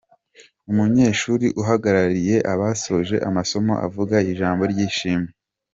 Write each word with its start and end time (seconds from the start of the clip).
Umunyeshuri 0.71 1.47
uhagarariye 1.61 2.35
abasoje 2.53 3.15
amasomo 3.27 3.73
avuga 3.87 4.15
ijambo 4.31 4.63
ryishimwe. 4.71 5.29